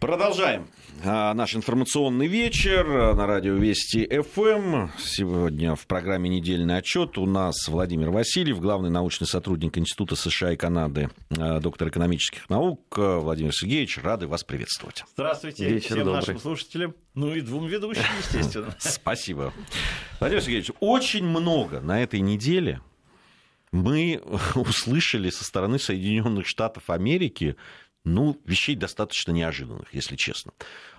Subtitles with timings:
[0.00, 0.66] Продолжаем
[1.04, 4.88] а, наш информационный вечер на радио Вести ФМ.
[4.98, 10.56] Сегодня в программе «Недельный отчет» у нас Владимир Васильев, главный научный сотрудник Института США и
[10.56, 12.96] Канады, а, доктор экономических наук.
[12.96, 15.04] Владимир Сергеевич, рады вас приветствовать.
[15.12, 16.14] Здравствуйте Вечер всем добрый.
[16.14, 16.94] нашим слушателям.
[17.14, 18.74] Ну и двум ведущим, естественно.
[18.78, 19.52] Спасибо.
[20.18, 22.80] Владимир Сергеевич, очень много на этой неделе
[23.70, 24.22] мы
[24.54, 27.56] услышали со стороны Соединенных Штатов Америки
[28.04, 30.52] ну, вещей достаточно неожиданных, если честно.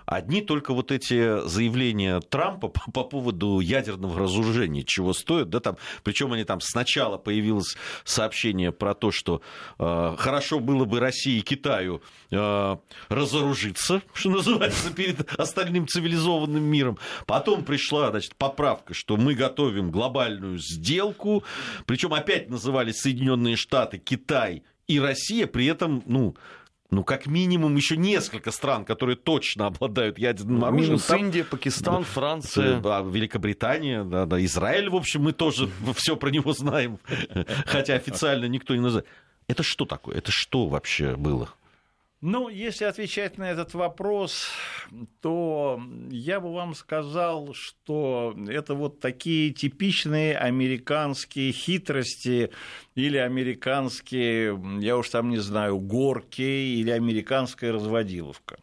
[0.06, 5.76] Одни только вот эти заявления Трампа по, по поводу ядерного разоружения, чего стоят, да, там,
[6.02, 9.42] причем они там сначала появилось сообщение про то, что
[9.78, 12.76] э, хорошо было бы России и Китаю э,
[13.08, 16.98] разоружиться, что называется, перед остальным цивилизованным миром.
[17.26, 21.44] Потом пришла, значит, поправка, что мы готовим глобальную сделку,
[21.86, 26.36] причем опять назывались Соединенные Штаты, Китай и Россия, при этом, ну,
[26.92, 30.90] ну, как минимум, еще несколько стран, которые точно обладают ядерным ну, оружием.
[30.90, 31.20] Минус там...
[31.20, 32.80] Индия, Пакистан, Франция.
[32.80, 36.98] Да, Великобритания, да, да, Израиль, в общем, мы тоже все про него знаем,
[37.64, 39.08] хотя официально никто не называет.
[39.48, 40.16] Это что такое?
[40.18, 41.54] Это что вообще было?
[42.22, 44.48] Ну, если отвечать на этот вопрос,
[45.20, 52.52] то я бы вам сказал, что это вот такие типичные американские хитрости
[52.94, 58.60] или американские, я уж там не знаю, горки или американская разводиловка.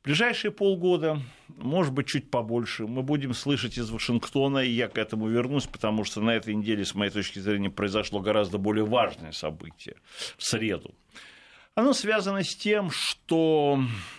[0.00, 4.96] В ближайшие полгода, может быть, чуть побольше, мы будем слышать из Вашингтона, и я к
[4.96, 9.32] этому вернусь, потому что на этой неделе, с моей точки зрения, произошло гораздо более важное
[9.32, 9.96] событие
[10.38, 10.94] в среду
[11.76, 13.78] оно связано с тем, что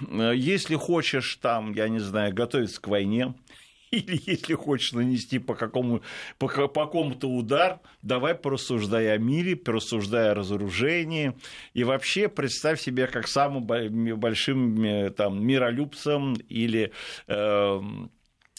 [0.09, 3.33] э, если хочешь там, я не знаю, готовиться к войне,
[3.91, 6.01] или если хочешь нанести по, какому,
[6.37, 11.33] по, по какому-то удар, давай порассуждай о мире, порассуждай о разоружении,
[11.73, 16.91] и вообще представь себе как самым большим э, там, миролюбцем или
[17.27, 17.81] э,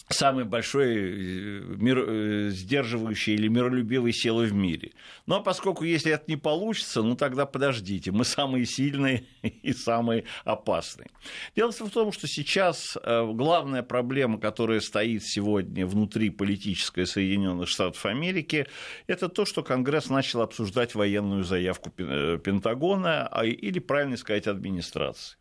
[0.09, 4.91] самой большой э, мир, э, сдерживающей или миролюбивой силы в мире.
[5.27, 10.25] Ну а поскольку если это не получится, ну тогда подождите, мы самые сильные и самые
[10.45, 11.09] опасные.
[11.55, 18.05] Дело в том, что сейчас э, главная проблема, которая стоит сегодня внутри политической Соединенных Штатов
[18.05, 18.67] Америки,
[19.05, 25.37] это то, что Конгресс начал обсуждать военную заявку Пентагона, а, или, правильно сказать, администрации.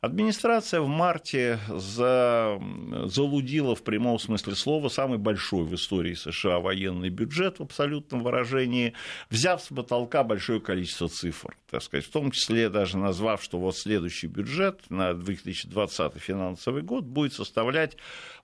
[0.00, 2.60] Администрация в марте за,
[3.06, 8.92] залудила в прямом смысле слова самый большой в истории США военный бюджет в абсолютном выражении,
[9.30, 13.76] взяв с потолка большое количество цифр, так сказать, в том числе даже назвав, что вот
[13.76, 17.96] следующий бюджет на 2020 финансовый год будет составлять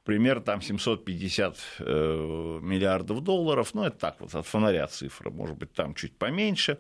[0.05, 5.73] примерно там 750 э, миллиардов долларов, ну это так вот от фонаря цифра, может быть
[5.73, 6.79] там чуть поменьше.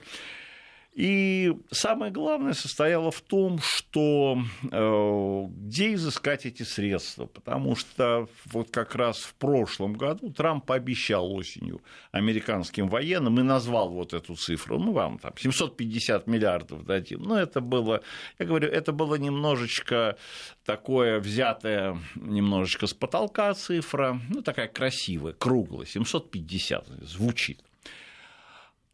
[0.95, 4.37] И самое главное состояло в том, что
[4.71, 11.33] э, где изыскать эти средства, потому что вот как раз в прошлом году Трамп пообещал
[11.33, 11.81] осенью
[12.11, 17.63] американским военным и назвал вот эту цифру, ну вам там 750 миллиардов дадим, но это
[17.63, 18.03] было,
[18.39, 20.19] я говорю, это было немножечко
[20.67, 27.63] такое взятое немножечко с потолка цифра, ну такая красивая, круглая, 750 звучит.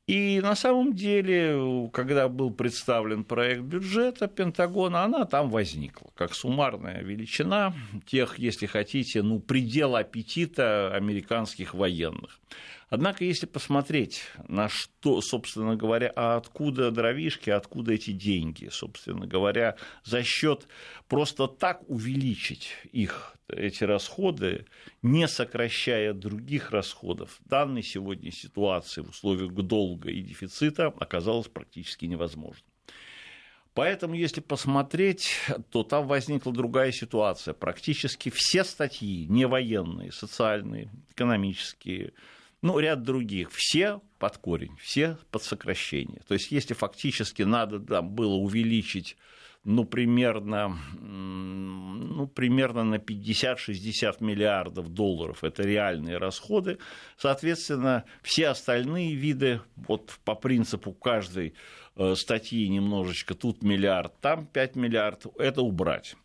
[0.08, 7.02] И на самом деле, когда был представлен проект бюджета Пентагона, она там возникла, как суммарная
[7.02, 7.74] величина
[8.06, 12.40] тех, если хотите, ну, предела аппетита американских военных.
[12.90, 19.76] Однако, если посмотреть на что, собственно говоря, а откуда дровишки, откуда эти деньги, собственно говоря,
[20.04, 20.66] за счет
[21.06, 24.66] просто так увеличить их, эти расходы,
[25.02, 32.06] не сокращая других расходов, в данной сегодня ситуации в условиях долга и дефицита оказалось практически
[32.06, 32.64] невозможно.
[33.74, 35.30] Поэтому, если посмотреть,
[35.70, 37.54] то там возникла другая ситуация.
[37.54, 42.12] Практически все статьи, не военные, социальные, экономические,
[42.62, 46.22] ну, ряд других, все под корень, все под сокращение.
[46.26, 49.16] То есть, если фактически надо да, было увеличить
[49.64, 55.44] ну, примерно, ну, примерно на 50-60 миллиардов долларов.
[55.44, 56.78] Это реальные расходы.
[57.16, 61.54] Соответственно, все остальные виды, вот по принципу каждой
[61.96, 66.16] э, статьи немножечко, тут миллиард, там 5 миллиардов, это убрать.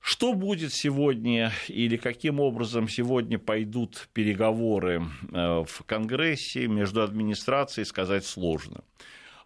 [0.00, 8.24] Что будет сегодня или каким образом сегодня пойдут переговоры э, в Конгрессе между администрацией, сказать
[8.24, 8.84] сложно.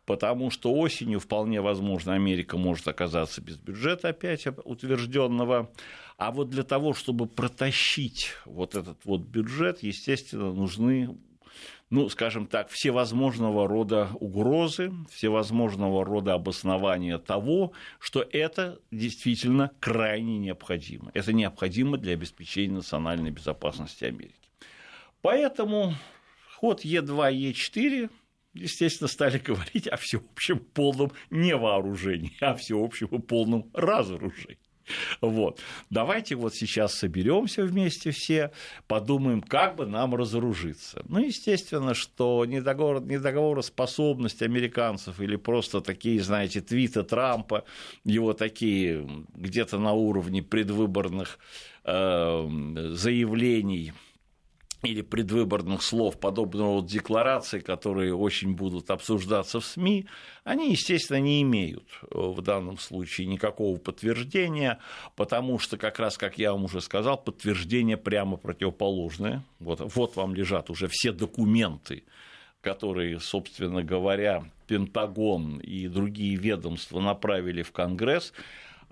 [0.05, 5.71] Потому что осенью вполне возможно Америка может оказаться без бюджета опять утвержденного.
[6.17, 11.17] А вот для того, чтобы протащить вот этот вот бюджет, естественно, нужны
[11.93, 21.11] ну, скажем так, всевозможного рода угрозы, всевозможного рода обоснования того, что это действительно крайне необходимо.
[21.13, 24.35] Это необходимо для обеспечения национальной безопасности Америки.
[25.21, 25.95] Поэтому
[26.57, 28.09] ход Е2, Е4
[28.55, 34.57] естественно, стали говорить о всеобщем полном невооружении, о всеобщем полном разоружении.
[35.21, 35.61] Вот.
[35.91, 38.51] Давайте вот сейчас соберемся вместе все,
[38.87, 41.03] подумаем, как бы нам разоружиться.
[41.09, 47.65] Ну, естественно, что недоговор, недоговороспособность американцев или просто такие, знаете, твиты Трампа,
[48.05, 51.39] его такие где-то на уровне предвыборных
[51.85, 52.49] э,
[52.93, 53.93] заявлений
[54.83, 60.07] или предвыборных слов подобного вот декларации, которые очень будут обсуждаться в СМИ,
[60.45, 64.81] они, естественно, не имеют э, в данном случае никакого подтверждения,
[65.15, 69.45] потому что, как раз, как я вам уже сказал, подтверждение прямо противоположное.
[69.61, 72.03] Вот, вот вам лежат уже все документы,
[72.61, 78.33] которые, собственно говоря, Пентагон и другие ведомства направили в Конгресс,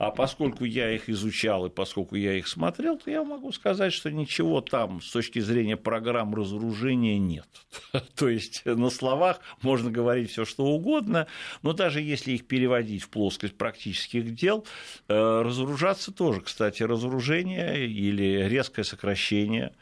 [0.01, 4.11] а поскольку я их изучал и поскольку я их смотрел, то я могу сказать, что
[4.11, 7.47] ничего там с точки зрения программ разоружения нет.
[8.17, 11.27] то есть на словах можно говорить все что угодно,
[11.61, 14.67] но даже если их переводить в плоскость практических дел,
[15.09, 19.75] э, разоружаться тоже, кстати, разоружение или резкое сокращение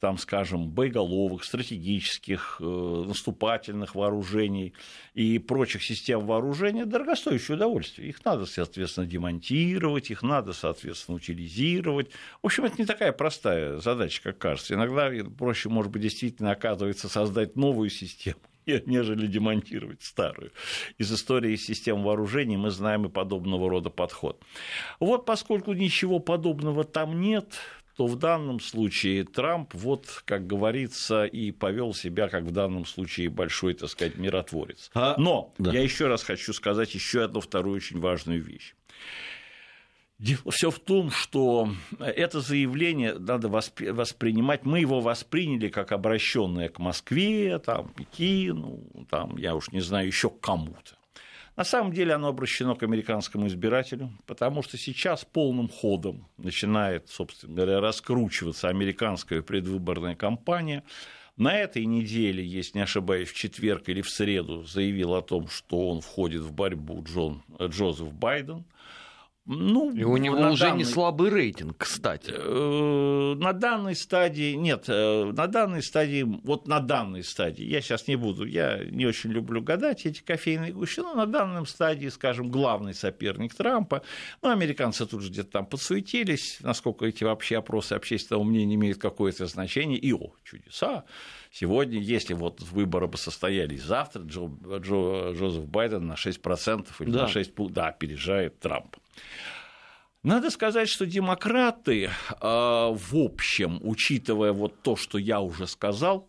[0.00, 4.74] там, скажем, боеголовых, стратегических, э, наступательных вооружений
[5.14, 8.10] и прочих систем вооружения дорогостоящее удовольствие.
[8.10, 12.10] Их надо, соответственно, демонтировать, их надо, соответственно, утилизировать.
[12.42, 14.74] В общем, это не такая простая задача, как кажется.
[14.74, 20.52] Иногда проще, может быть, действительно оказывается создать новую систему, нежели демонтировать старую.
[20.98, 24.42] Из истории систем вооружений мы знаем и подобного рода подход.
[25.00, 27.54] Вот поскольку ничего подобного там нет,
[27.96, 33.30] то в данном случае Трамп, вот, как говорится, и повел себя, как в данном случае,
[33.30, 34.90] большой, так сказать, миротворец.
[34.94, 35.14] А...
[35.18, 35.72] Но да.
[35.72, 38.74] я еще раз хочу сказать еще одну вторую очень важную вещь.
[40.48, 47.58] Все в том, что это заявление надо воспринимать, мы его восприняли как обращенное к Москве,
[47.58, 50.96] там, Пекину, там, я уж не знаю, еще к кому-то.
[51.56, 57.54] На самом деле оно обращено к американскому избирателю, потому что сейчас полным ходом начинает, собственно
[57.54, 60.84] говоря, раскручиваться американская предвыборная кампания.
[61.38, 65.88] На этой неделе, если не ошибаюсь, в четверг или в среду заявил о том, что
[65.88, 68.64] он входит в борьбу Джон, Джозеф Байден–
[69.46, 70.78] ну, и у него уже данный...
[70.78, 72.32] не слабый рейтинг, кстати.
[72.34, 78.08] Э, на данной стадии, нет, э, на данной стадии, вот на данной стадии, я сейчас
[78.08, 82.50] не буду, я не очень люблю гадать эти кофейные гущи, но на данном стадии, скажем,
[82.50, 84.02] главный соперник Трампа,
[84.42, 89.46] ну, американцы тут же где-то там подсуетились, насколько эти вообще опросы общественного мнения имеют какое-то
[89.46, 91.04] значение, и, о, чудеса,
[91.58, 97.22] Сегодня, если вот выборы бы состоялись завтра, Джо, Джо, Джозеф Байден на 6% или да.
[97.22, 98.98] на 6% да, опережает Трампа.
[100.22, 102.10] Надо сказать, что демократы,
[102.40, 106.28] а, в общем, учитывая вот то, что я уже сказал,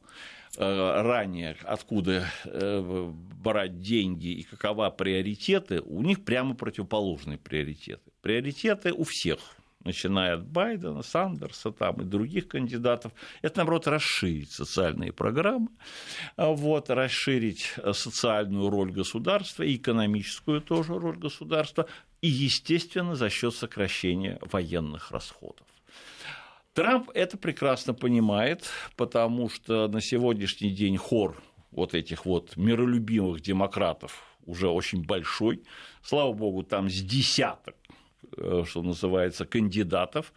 [0.59, 3.11] а, ранее, откуда э,
[3.43, 8.11] брать деньги и какова приоритеты, у них прямо противоположные приоритеты.
[8.21, 9.39] Приоритеты у всех–
[9.87, 15.69] начиная от Байдена, Сандерса там, и других кандидатов, это, наоборот, расширить социальные программы,
[16.35, 21.87] а вот, расширить социальную роль государства и экономическую тоже роль государства,
[22.21, 25.65] и, естественно, за счет сокращения военных расходов.
[26.73, 34.23] Трамп это прекрасно понимает, потому что на сегодняшний день хор вот этих вот миролюбимых демократов
[34.45, 35.63] уже очень большой.
[36.01, 37.75] Слава богу, там с десяток
[38.35, 40.33] Э, что называется, кандидатов,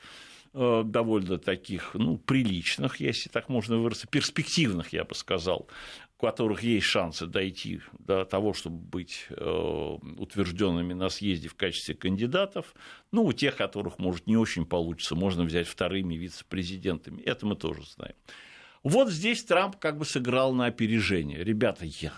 [0.55, 5.69] э, довольно таких, ну, приличных, если так можно выразиться, перспективных, я бы сказал,
[6.21, 11.95] у которых есть шансы дойти до того, чтобы быть э, утвержденными на съезде в качестве
[11.95, 12.75] кандидатов.
[13.11, 17.23] Ну, у тех, которых, может, не очень получится, можно взять вторыми вице-президентами.
[17.23, 18.15] Это мы тоже знаем.
[18.83, 21.43] Вот здесь Трамп как бы сыграл на опережение.
[21.43, 22.13] Ребята, я,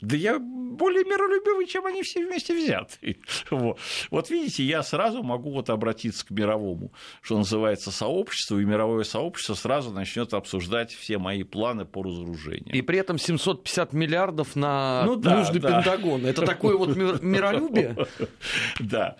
[0.00, 3.18] да я более миролюбивый, чем они все вместе взяты.
[3.50, 3.78] Вот.
[4.10, 9.54] вот видите, я сразу могу вот обратиться к мировому, что называется, сообществу, и мировое сообщество
[9.54, 12.74] сразу начнет обсуждать все мои планы по разоружению.
[12.74, 15.82] И при этом 750 миллиардов на ну, да, нужды да.
[15.82, 16.26] Пентагона.
[16.26, 17.96] Это такое вот миролюбие?
[18.80, 19.16] Да.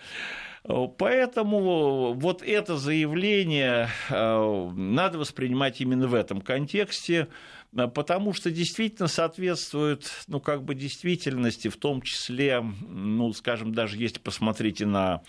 [0.63, 7.27] Поэтому вот это заявление э, надо воспринимать именно в этом контексте.
[7.73, 13.97] Э, потому что действительно соответствует, ну, как бы действительности, в том числе, ну, скажем, даже
[13.97, 15.21] если посмотрите на,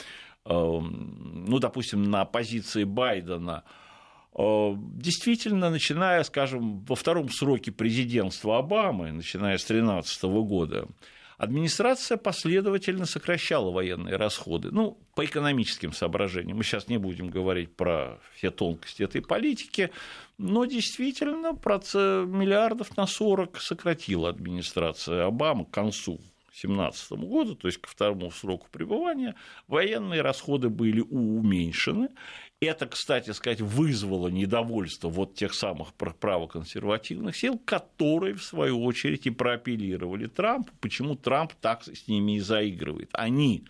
[0.45, 3.65] э, ну, допустим, на позиции Байдена,
[4.35, 10.87] Э, действительно, начиная, скажем, во втором сроке президентства Обамы, начиная с 2013 года,
[11.41, 14.71] администрация последовательно сокращала военные расходы.
[14.71, 16.59] Ну, по экономическим соображениям.
[16.59, 19.91] Мы сейчас не будем говорить про все тонкости этой политики,
[20.37, 26.21] но действительно миллиардов на 40 сократила администрация Обамы к концу
[26.61, 29.35] 2017 году, то есть ко второму сроку пребывания,
[29.67, 32.09] военные расходы были уменьшены.
[32.63, 39.31] Это, кстати сказать, вызвало недовольство вот тех самых правоконсервативных сил, которые, в свою очередь, и
[39.31, 43.09] проапеллировали Трампу, почему Трамп так с ними и заигрывает.
[43.15, 43.65] Они,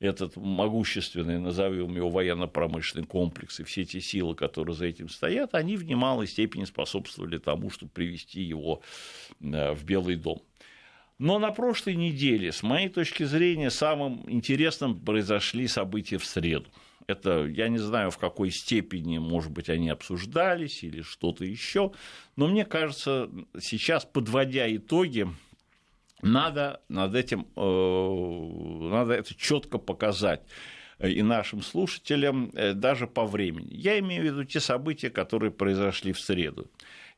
[0.00, 5.78] этот могущественный, назовем его военно-промышленный комплекс и все эти силы, которые за этим стоят, они
[5.78, 8.82] в немалой степени способствовали тому, чтобы привести его
[9.40, 10.42] э, в Белый дом.
[11.18, 16.68] Но на прошлой неделе, с моей точки зрения, самым интересным произошли события в среду.
[17.06, 21.92] Это я не знаю, в какой степени, может быть, они обсуждались или что-то еще.
[22.34, 25.28] Но мне кажется, сейчас, подводя итоги,
[26.22, 30.42] надо над этим э, надо это четко показать
[30.98, 33.68] и нашим слушателям э, даже по времени.
[33.70, 36.70] Я имею в виду те события, которые произошли в среду.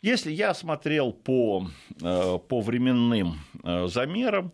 [0.02, 1.68] Если я смотрел по,
[2.02, 4.52] э, по временным э, замерам,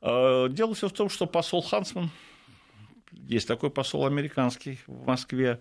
[0.00, 2.10] э, дело все в том, что посол Хансман,
[3.26, 5.60] есть такой посол американский в Москве,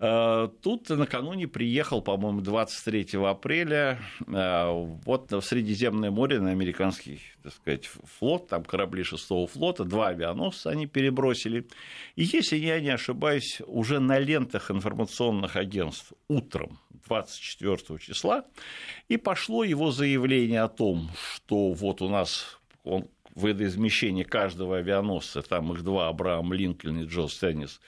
[0.00, 4.70] Э, тут накануне приехал, по-моему, 23 апреля э,
[5.04, 10.70] вот в Средиземное море на американский, так сказать, флот, там корабли шестого флота, два авианосца
[10.70, 11.68] они перебросили.
[12.16, 18.46] И если я не ошибаюсь, уже на лентах информационных агентств утром 24 числа
[19.08, 25.72] и пошло его заявление о том, что вот у нас он водоизмещение каждого авианосца, там
[25.72, 27.80] их два, Абрaham Линкольн и Джо Стеннис,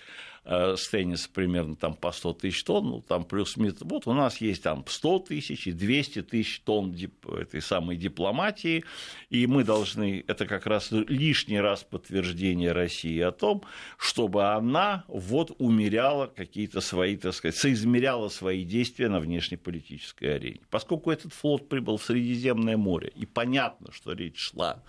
[0.48, 4.40] Э, с тенниса примерно там по 100 тысяч тонн, ну, там плюс вот у нас
[4.40, 8.84] есть там 100 тысяч и 200 тысяч тонн дип, этой самой дипломатии,
[9.28, 13.64] и мы должны, это как раз лишний раз подтверждение России о том,
[13.98, 20.60] чтобы она вот умеряла какие-то свои, так сказать, соизмеряла свои действия на внешнеполитической арене.
[20.70, 24.80] Поскольку этот флот прибыл в Средиземное море, и понятно, что речь шла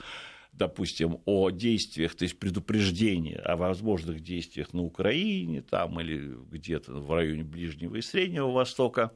[0.58, 7.14] допустим, о действиях, то есть предупреждение о возможных действиях на Украине там, или где-то в
[7.14, 9.12] районе Ближнего и Среднего Востока.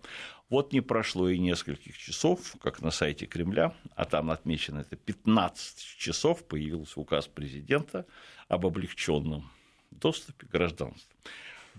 [0.49, 5.97] Вот не прошло и нескольких часов, как на сайте Кремля, а там отмечено это 15
[5.97, 8.05] часов, появился указ президента
[8.47, 9.49] об облегченном
[9.89, 11.09] доступе к гражданству.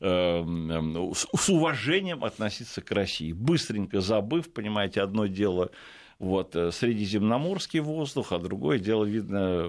[0.00, 0.44] э,
[1.14, 5.70] с, с уважением относиться к России, быстренько забыв, понимаете, одно дело
[6.22, 9.68] вот, э, средиземноморский воздух, а другое дело, видно,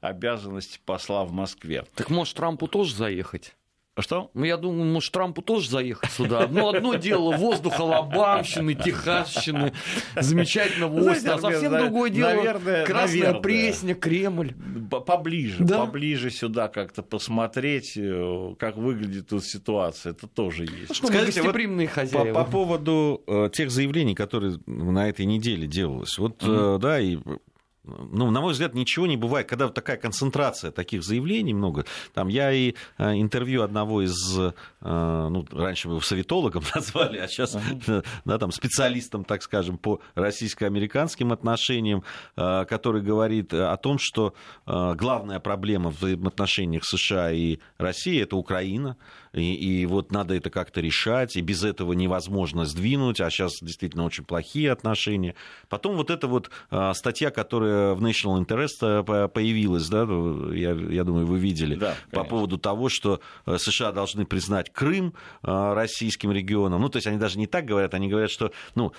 [0.00, 1.84] обязанность посла в Москве.
[1.96, 3.56] Так может Трампу тоже заехать?
[3.98, 4.30] Что?
[4.32, 6.48] Ну, я думаю, может, Трампу тоже заехать сюда.
[6.50, 9.74] Ну, одно дело воздух Алабамщины, Техасщины,
[10.18, 13.42] замечательного острова, а совсем другое дело наверное, Красная наверное.
[13.42, 14.54] Пресня, Кремль.
[15.06, 15.84] поближе, да.
[15.84, 20.12] поближе сюда как-то посмотреть, э, как выглядит тут ситуация.
[20.12, 20.94] Это тоже есть.
[20.94, 21.54] Что Скажите, вот
[21.90, 22.32] хозяева.
[22.32, 26.16] По, по поводу э, тех заявлений, которые на этой неделе делалось.
[26.16, 26.76] Вот, mm-hmm.
[26.76, 27.18] э, да, и
[27.84, 31.84] ну, на мой взгляд, ничего не бывает, когда вот такая концентрация таких заявлений много.
[32.14, 37.26] Там я и э, интервью одного из, э, ну, раньше мы его советологом назвали, а
[37.26, 38.04] сейчас, uh-huh.
[38.24, 42.04] да, там, специалистом, так скажем, по российско-американским отношениям,
[42.36, 44.34] э, который говорит о том, что
[44.64, 48.96] главная проблема в отношениях США и России– это Украина,
[49.32, 54.04] и, и вот надо это как-то решать, и без этого невозможно сдвинуть, а сейчас действительно
[54.04, 55.34] очень плохие отношения.
[55.68, 56.50] Потом вот эта вот
[56.94, 60.02] статья, которая в National Interest э, появилась, да,
[60.54, 65.14] я, я думаю, вы видели, да, по поводу того, что э, США должны признать Крым
[65.42, 66.80] э, российским регионом.
[66.80, 68.92] Ну, то есть они даже не так говорят, они говорят, что ну,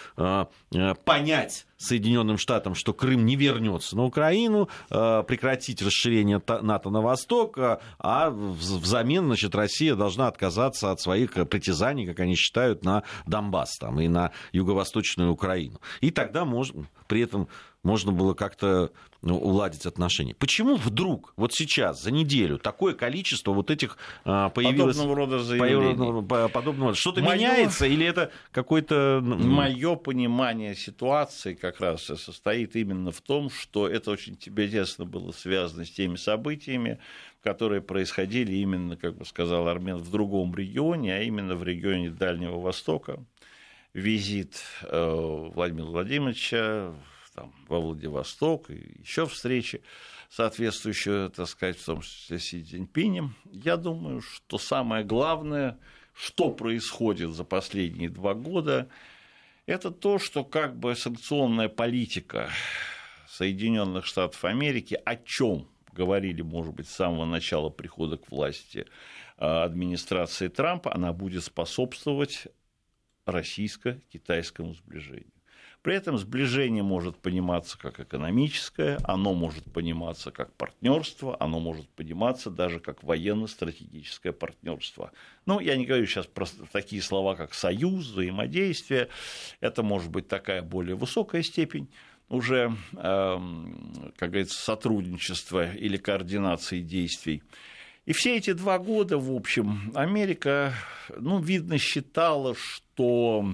[1.06, 8.30] понять Соединенным Штатам, что Крым не вернется на Украину, прекратить расширение НАТО на восток, а
[8.30, 14.08] взамен значит, Россия должна отказаться от своих притязаний, как они считают, на Донбасс там, и
[14.08, 15.80] на юго-восточную Украину.
[16.02, 17.48] И тогда можно, при этом
[17.84, 20.36] можно было как-то ну, уладить отношения.
[20.36, 24.98] Почему вдруг, вот сейчас, за неделю, такое количество вот этих а, появилось...
[24.98, 26.50] Подобного рода заявлений.
[26.50, 27.36] Подобного, что-то Моё...
[27.36, 29.20] меняется или это какой-то...
[29.22, 35.32] Мое понимание ситуации как раз состоит именно в том, что это очень тебе тесно было
[35.32, 37.00] связано с теми событиями,
[37.44, 42.60] которые происходили именно, как бы сказал Армен, в другом регионе, а именно в регионе Дальнего
[42.60, 43.24] Востока.
[43.94, 46.96] Визит э, Владимира Владимировича
[47.36, 49.82] там, во Владивосток, и еще встречи
[50.30, 53.36] соответствующие, так сказать, в том числе с Си Цзиньпинем.
[53.52, 55.78] Я думаю, что самое главное,
[56.14, 58.90] что происходит за последние два года,
[59.68, 62.50] это то, что как бы санкционная политика
[63.28, 68.86] Соединенных Штатов Америки, о чем говорили, может быть, с самого начала прихода к власти
[69.38, 72.48] а, администрации Трампа, она будет способствовать
[73.26, 75.34] российско-китайскому сближению.
[75.84, 82.50] При этом сближение может пониматься как экономическое, оно может пониматься как партнерство, оно может пониматься
[82.50, 85.12] даже как военно-стратегическое партнерство.
[85.46, 89.10] Ну, я не говорю сейчас про такие слова, как союз, взаимодействие.
[89.60, 91.90] Это может быть такая более высокая степень
[92.30, 97.44] уже, эм, как говорится, сотрудничества или координации действий.
[98.06, 100.74] И все эти два года, в общем, Америка,
[101.16, 103.46] ну, видно, считала, что...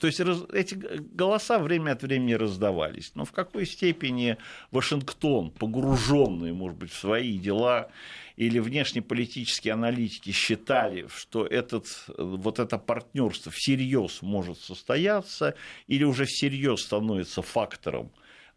[0.00, 3.12] То есть эти голоса время от времени раздавались.
[3.14, 4.38] Но в какой степени
[4.70, 7.90] Вашингтон, погруженный, может быть, в свои дела,
[8.36, 11.86] или внешнеполитические аналитики считали, что этот,
[12.16, 15.54] вот это партнерство всерьез может состояться,
[15.88, 18.10] или уже всерьез становится фактором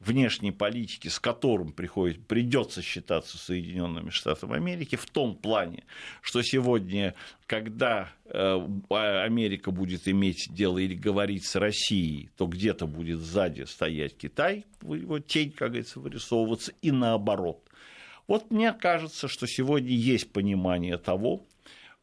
[0.05, 5.83] внешней политики, с которым приходит, придется считаться Соединенными Штатами Америки, в том плане,
[6.21, 13.19] что сегодня, когда э, Америка будет иметь дело или говорить с Россией, то где-то будет
[13.19, 17.63] сзади стоять Китай, его тень, как говорится, вырисовываться, и наоборот.
[18.27, 21.45] Вот мне кажется, что сегодня есть понимание того,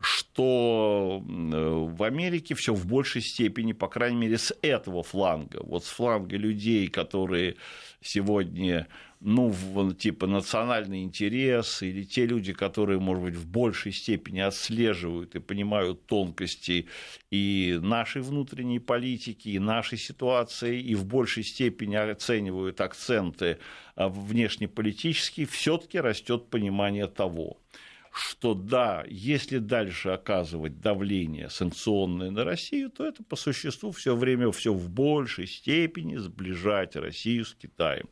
[0.00, 5.84] что э, в Америке все в большей степени, по крайней мере, с этого фланга, вот
[5.84, 7.56] с фланга людей, которые
[8.00, 8.88] сегодня,
[9.20, 9.52] ну,
[9.92, 16.06] типа национальный интерес, или те люди, которые, может быть, в большей степени отслеживают и понимают
[16.06, 16.86] тонкости
[17.30, 23.58] и нашей внутренней политики, и нашей ситуации, и в большей степени оценивают акценты
[23.96, 27.58] а, внешнеполитические, все-таки растет понимание того,
[28.20, 34.50] что да, если дальше оказывать давление санкционное на Россию, то это по существу все время
[34.52, 38.08] все в большей степени сближать Россию с Китаем.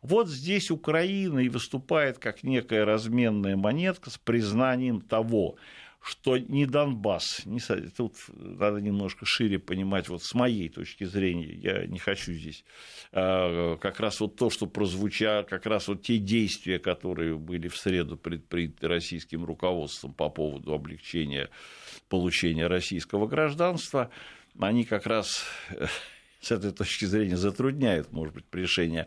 [0.00, 5.56] Вот здесь Украина и выступает как некая разменная монетка с признанием того,
[6.02, 7.60] что не Донбасс, не,
[7.96, 12.64] тут надо немножко шире понимать, вот с моей точки зрения, я не хочу здесь,
[13.12, 17.76] а, как раз вот то, что прозвучало, как раз вот те действия, которые были в
[17.76, 21.50] среду предприняты российским руководством по поводу облегчения
[22.08, 24.10] получения российского гражданства,
[24.58, 25.44] они как раз
[26.42, 29.06] с этой точки зрения затрудняют, может быть, решение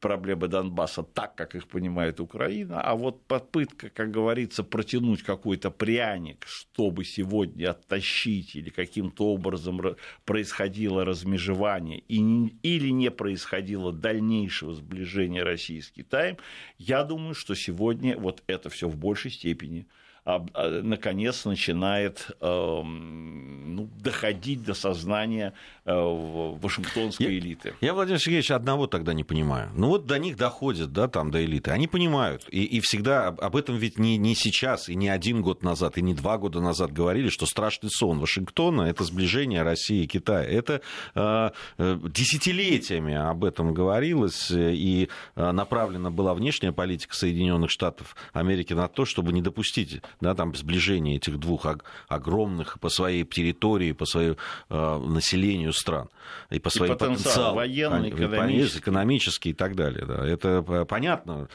[0.00, 6.44] проблемы Донбасса так, как их понимает Украина, а вот попытка, как говорится, протянуть какой-то пряник,
[6.44, 9.80] чтобы сегодня оттащить или каким-то образом
[10.24, 16.36] происходило размежевание или не происходило дальнейшего сближения России с Китаем,
[16.78, 19.86] я думаю, что сегодня вот это все в большей степени
[20.24, 25.52] наконец начинает эм, ну, доходить до сознания
[25.84, 27.74] э, вашингтонской я, элиты.
[27.80, 29.70] Я, Владимир Сергеевич, одного тогда не понимаю.
[29.74, 31.72] Ну вот до них доходит, да, там до элиты.
[31.72, 32.46] Они понимают.
[32.50, 36.02] И, и всегда об этом ведь не, не сейчас, и не один год назад, и
[36.02, 40.44] не два года назад говорили, что страшный сон Вашингтона– это сближение России и Китая.
[40.44, 40.82] Это
[41.14, 48.72] э, э десятилетиями об этом говорилось, и э, направлена была внешняя политика Соединенных Штатов Америки
[48.72, 51.66] на то, чтобы не допустить да, там, сближения этих двух
[52.08, 54.36] огромных по своей территории, по своему
[54.68, 56.08] э, населению стран
[56.50, 57.56] и по своим потенциалам.
[57.56, 58.78] Военный, экономический.
[58.78, 60.04] экономический и так далее.
[60.06, 60.26] Да.
[60.26, 61.48] Это понятно,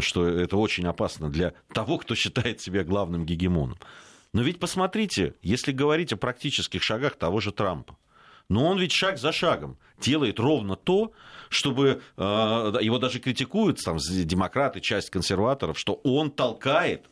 [0.00, 3.78] что это очень опасно для того, кто считает себя главным гегемоном.
[4.32, 7.96] Но ведь посмотрите, если говорить о практических шагах того же Трампа,
[8.48, 11.12] но он ведь шаг за шагом делает ровно то,
[11.48, 12.22] чтобы э,
[12.80, 17.06] его даже критикуют там демократы, часть консерваторов, что он толкает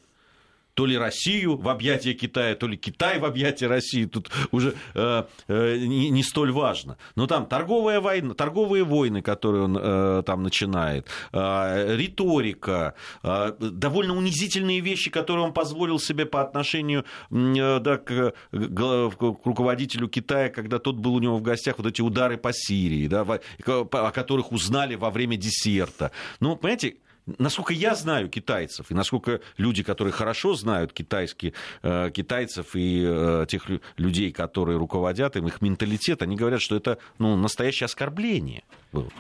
[0.79, 4.05] то ли Россию в объятия Китая, то ли Китай в объятия России.
[4.05, 6.99] Тут уже э, э, не, не столь важно.
[7.17, 14.15] Но там торговая война, торговые войны, которые он э, там начинает, э, риторика, э, довольно
[14.17, 20.49] унизительные вещи, которые он позволил себе по отношению э, да, к, к, к руководителю Китая,
[20.49, 23.27] когда тот был у него в гостях, вот эти удары по Сирии, да,
[23.67, 26.13] о которых узнали во время десерта.
[26.39, 26.99] Ну, понимаете,
[27.39, 33.47] насколько я знаю китайцев, и насколько люди, которые хорошо знают китайские, э, китайцев и э,
[33.49, 38.63] тех людей, которые руководят им, их менталитет, они говорят, что это ну, настоящее оскорбление
[38.93, 39.11] было.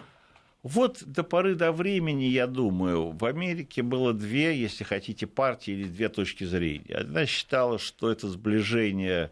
[0.62, 5.84] Вот до поры до времени, я думаю, в Америке было две, если хотите, партии или
[5.84, 6.96] две точки зрения.
[6.96, 9.30] Одна считала, что это сближение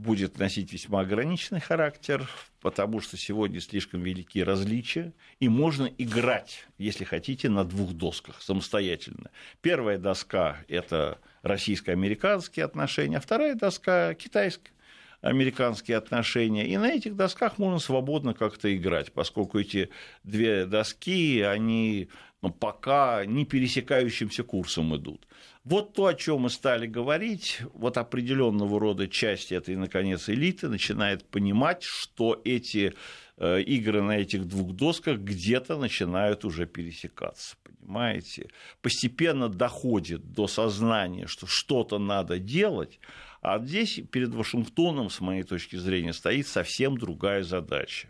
[0.00, 2.28] будет носить весьма ограниченный характер,
[2.60, 9.30] потому что сегодня слишком велики различия, и можно играть, если хотите, на двух досках самостоятельно.
[9.60, 14.72] Первая доска– это российско-американские отношения, а вторая доска– китайская
[15.20, 16.66] американские отношения.
[16.66, 19.90] И на этих досках можно свободно как-то играть, поскольку эти
[20.24, 22.08] две доски, они
[22.42, 25.26] ну, пока не пересекающимся курсом идут.
[25.64, 31.24] Вот то, о чем мы стали говорить, вот определенного рода часть этой, наконец, элиты начинает
[31.26, 32.94] понимать, что эти
[33.36, 38.48] э, игры на этих двух досках где-то начинают уже пересекаться, понимаете?
[38.80, 42.98] Постепенно доходит до сознания, что что-то надо делать,
[43.42, 48.08] а здесь перед Вашингтоном, с моей точки зрения, стоит совсем другая задача.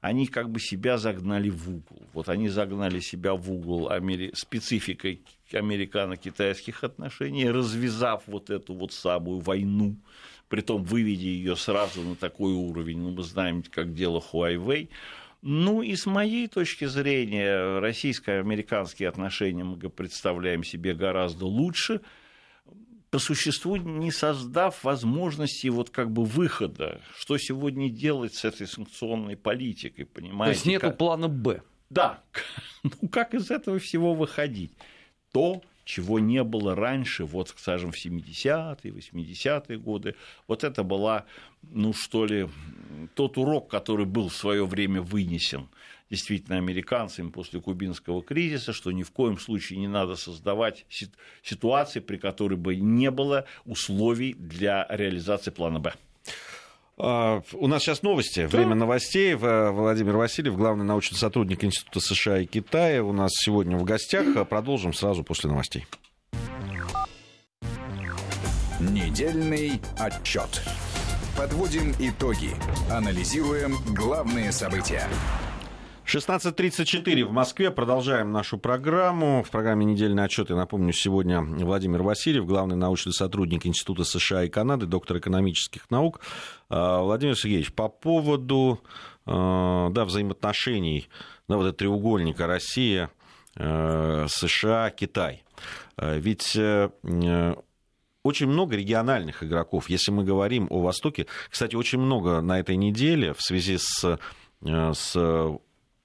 [0.00, 2.02] Они как бы себя загнали в угол.
[2.12, 4.32] Вот они загнали себя в угол амери...
[4.34, 9.96] спецификой американо-китайских отношений, развязав вот эту вот самую войну,
[10.48, 14.88] притом выведя ее сразу на такой уровень, ну, мы знаем, как дело Huawei,
[15.40, 22.00] ну и с моей точки зрения, российско-американские отношения мы представляем себе гораздо лучше–
[23.12, 29.36] по существу не создав возможности вот как бы выхода, что сегодня делать с этой санкционной
[29.36, 30.44] политикой, понимаете?
[30.44, 30.98] То есть нету как...
[30.98, 31.62] плана «Б».
[31.90, 32.20] Да.
[32.82, 34.72] Ну как из этого всего выходить?
[35.30, 40.16] То, чего не было раньше, вот, скажем, в 70-е, 80-е годы,
[40.48, 41.26] вот это была,
[41.62, 42.48] ну что ли,
[43.14, 45.68] тот урок, который был в свое время вынесен
[46.12, 50.84] действительно американцами после кубинского кризиса, что ни в коем случае не надо создавать
[51.42, 55.94] ситуации, при которой бы не было условий для реализации плана «Б».
[56.98, 58.40] А, у нас сейчас новости.
[58.40, 59.34] Время новостей.
[59.34, 63.02] Владимир Васильев, главный научный сотрудник Института США и Китая.
[63.02, 64.46] У нас сегодня в гостях.
[64.46, 65.86] Продолжим сразу после новостей.
[68.78, 70.62] Недельный отчет.
[71.38, 72.50] Подводим итоги.
[72.90, 75.08] Анализируем главные события.
[76.12, 77.70] 16.34 в Москве.
[77.70, 79.42] Продолжаем нашу программу.
[79.42, 84.50] В программе «Недельный отчет» я напомню, сегодня Владимир Васильев, главный научный сотрудник Института США и
[84.50, 86.20] Канады, доктор экономических наук.
[86.68, 88.82] А, Владимир Сергеевич, по поводу
[89.24, 91.08] а, да, взаимоотношений,
[91.48, 93.10] да, вот этого треугольника Россия,
[93.56, 95.44] а, США, Китай.
[95.96, 96.90] Ведь э,
[98.22, 99.88] очень много региональных игроков.
[99.88, 104.18] Если мы говорим о Востоке, кстати, очень много на этой неделе в связи с,
[104.60, 105.58] э, с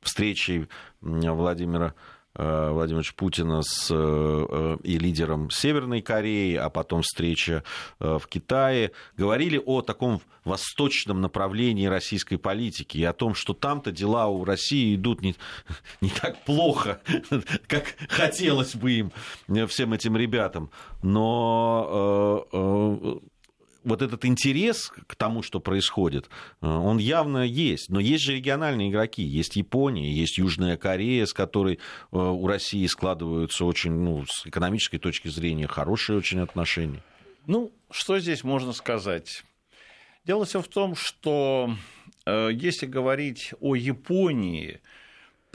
[0.08, 0.68] встречей
[1.02, 1.94] Владимира
[2.34, 7.64] э, Владимировича Путина с, э, и лидером Северной Кореи, а потом встреча
[8.00, 13.92] э, в Китае, говорили о таком восточном направлении российской политики и о том, что там-то
[13.92, 15.36] дела у России идут не,
[16.02, 17.02] не так плохо,
[17.68, 19.12] как хотелось бы им,
[19.68, 20.72] всем этим ребятам.
[21.04, 22.48] Но
[23.88, 26.30] вот этот интерес к тому, что происходит,
[26.62, 27.90] э, он явно есть.
[27.90, 29.24] Но есть же региональные игроки.
[29.24, 34.98] Есть Япония, есть Южная Корея, с которой э, у России складываются очень, ну, с экономической
[34.98, 37.02] точки зрения, хорошие очень отношения.
[37.48, 39.44] Ну, что здесь можно сказать?
[40.26, 41.74] Дело все в том, что
[42.26, 44.82] э, если говорить о Японии,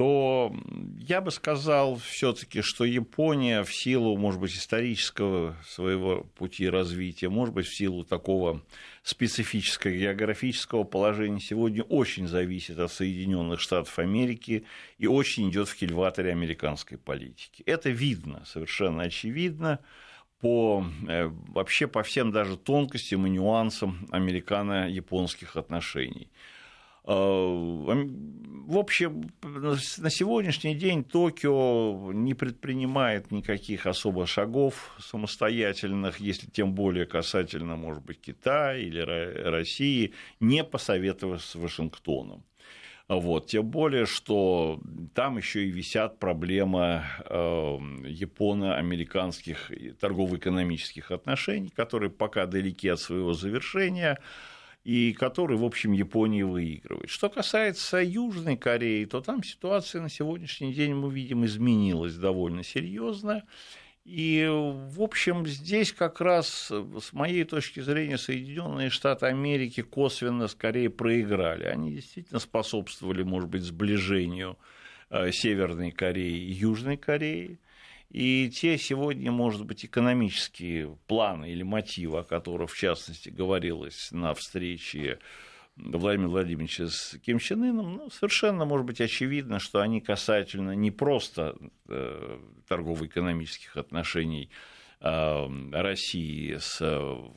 [0.02, 0.52] то
[0.98, 7.54] я бы сказал все-таки, что Япония в силу, может быть, исторического своего пути развития, может
[7.54, 8.64] быть, в силу такого
[9.04, 14.64] специфического географического положения сегодня очень зависит от Соединенных Штатов Америки
[14.98, 17.62] и очень идет в кильваторе американской политики.
[17.64, 19.78] Это видно, совершенно очевидно
[20.40, 26.28] по, э, вообще по всем даже тонкостям и нюансам американо-японских отношений.
[27.04, 27.12] Э,
[28.64, 37.06] в общем, на сегодняшний день Токио не предпринимает никаких особо шагов самостоятельных, если тем более
[37.06, 42.44] касательно, может быть, Китая или России, не посоветовав с Вашингтоном.
[43.08, 43.48] Вот.
[43.48, 44.80] Тем более, что
[45.12, 54.18] там еще и висят проблемы э, японо-американских торгово-экономических отношений, которые пока далеки от своего завершения
[54.84, 57.08] и которые, в общем, Япония выигрывает.
[57.08, 63.44] Что касается Южной Кореи, то там ситуация на сегодняшний день, мы видим, изменилась довольно серьезно.
[64.04, 70.90] И, в общем, здесь как раз, с моей точки зрения, Соединенные Штаты Америки косвенно скорее
[70.90, 71.64] проиграли.
[71.64, 74.58] Они действительно способствовали, может быть, сближению
[75.10, 77.60] э, Северной Кореи и Южной Кореи.
[78.12, 84.34] И те сегодня, может быть, экономические планы или мотивы, о которых, в частности, говорилось на
[84.34, 85.18] встрече
[85.76, 90.90] Владимира Владимировича с Ким Чен Ыном, ну, совершенно, может быть, очевидно, что они касательно не
[90.90, 91.56] просто
[91.88, 94.50] э, торгово-экономических отношений
[95.02, 96.78] России с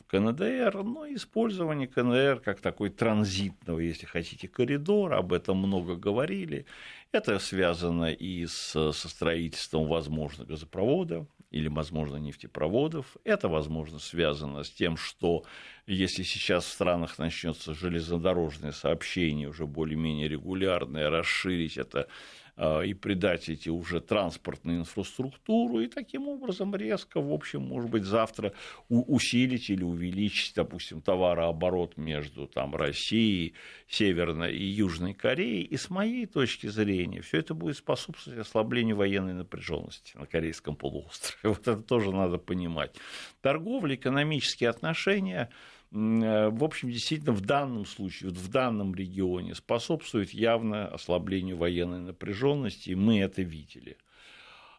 [0.07, 6.67] КНДР, но использование КНДР как такой транзитного, если хотите, коридора, об этом много говорили.
[7.11, 13.17] Это связано и с, со строительством, возможно, газопровода или, возможно, нефтепроводов.
[13.23, 15.43] Это, возможно, связано с тем, что
[15.87, 22.07] если сейчас в странах начнется железнодорожное сообщение уже более-менее регулярное, расширить это
[22.57, 28.53] и придать эти уже транспортную инфраструктуру, и таким образом резко, в общем, может быть, завтра
[28.87, 33.55] усилить или увеличить, допустим, товарооборот между там, Россией,
[33.87, 35.63] Северной и Южной Кореей.
[35.63, 41.35] И с моей точки зрения, все это будет способствовать ослаблению военной напряженности на Корейском полуострове.
[41.43, 42.95] Вот это тоже надо понимать.
[43.41, 50.31] Торговля, экономические отношения Э, в общем, действительно в данном случае, вот в данном регионе способствует
[50.31, 53.97] явно ослаблению военной напряженности, и мы это видели.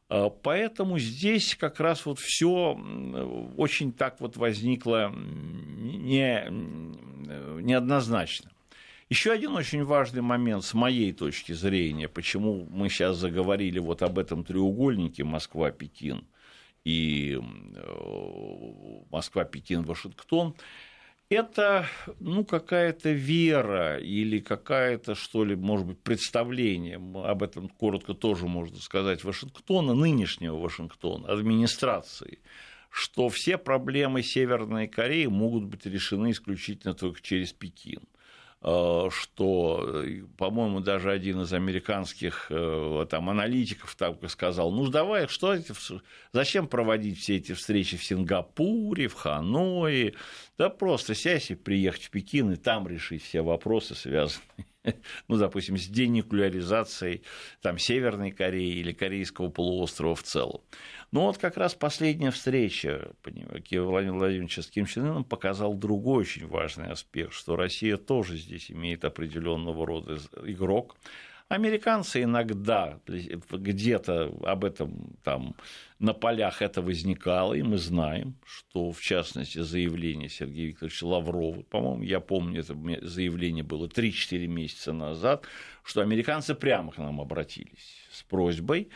[0.08, 2.78] А, поэтому здесь как раз вот все
[3.56, 6.46] очень так вот возникло не,
[7.62, 8.50] неоднозначно.
[9.08, 14.18] Еще один очень важный момент с моей точки зрения, почему мы сейчас заговорили вот об
[14.18, 16.26] этом треугольнике Москва-Пекин
[16.84, 20.56] и э, Москва-Пекин-Вашингтон,
[21.28, 21.86] это
[22.20, 28.78] ну, какая-то вера или какая-то, что ли, может быть, представление, об этом коротко тоже можно
[28.78, 32.38] сказать, Вашингтона, нынешнего Вашингтона, администрации,
[32.90, 38.02] что все проблемы Северной Кореи могут быть решены исключительно только через Пекин.
[38.62, 45.28] Э, что, э, по-моему, даже один из американских э, там, аналитиков так сказал, ну давай,
[45.28, 45.56] что
[46.32, 50.14] зачем проводить все эти встречи в Сингапуре, в Ханое,
[50.56, 54.66] да просто сядь и приехать в Пекин и там решить все вопросы, связанные
[55.28, 57.22] ну, допустим, с денуклеаризацией
[57.60, 60.60] там, Северной Кореи или Корейского полуострова в целом.
[61.12, 66.46] Но вот как раз последняя встреча Владимира Владимировича с Ким Чен Ыном показал другой очень
[66.46, 70.96] важный аспект, что Россия тоже здесь имеет определенного рода игрок,
[71.48, 75.54] Американцы иногда где-то об этом там
[76.00, 82.02] на полях это возникало, и мы знаем, что в частности заявление Сергея Викторовича Лаврова, по-моему,
[82.02, 82.74] я помню, это
[83.06, 85.44] заявление было 3-4 месяца назад,
[85.84, 88.88] что американцы прямо к нам обратились с просьбой,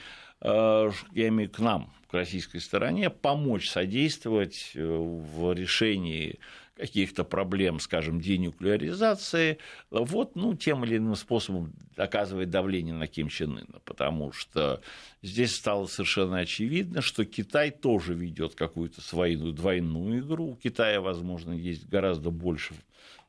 [0.42, 6.38] я имею к нам, к российской стороне, помочь содействовать э, в решении
[6.80, 9.58] каких-то проблем, скажем, денуклеаризации,
[9.90, 14.80] вот, ну, тем или иным способом оказывает давление на Ким Чен Ына, потому что
[15.20, 20.52] здесь стало совершенно очевидно, что Китай тоже ведет какую-то свою двойную игру.
[20.52, 22.74] У Китая, возможно, есть гораздо больше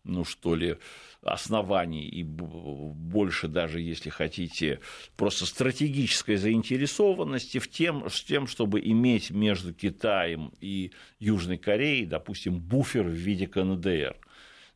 [0.04, 0.78] ну что ли,
[1.22, 4.80] оснований и больше даже, если хотите,
[5.16, 12.60] просто стратегической заинтересованности в тем, с тем, чтобы иметь между Китаем и Южной Кореей, допустим,
[12.60, 14.18] буфер в виде КНДР.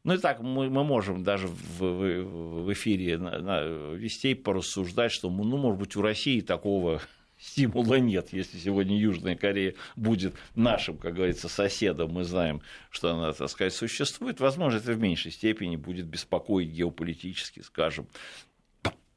[0.03, 3.61] Ну и так мы, мы можем даже в, в, в эфире на, на
[3.95, 7.01] вестей порассуждать, что, ну, может быть, у России такого
[7.39, 8.33] стимула нет.
[8.33, 13.73] Если сегодня Южная Корея будет нашим, как говорится, соседом, мы знаем, что она, так сказать,
[13.73, 18.07] существует, возможно, это в меньшей степени будет беспокоить геополитически, скажем,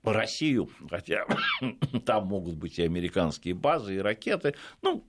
[0.02, 1.26] Россию, хотя
[2.06, 4.54] там могут быть и американские базы, и ракеты.
[4.82, 5.04] Ну,